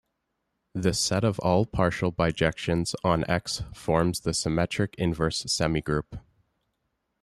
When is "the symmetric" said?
4.21-4.95